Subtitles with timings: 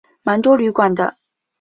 [0.23, 1.17] 蛮多旅馆的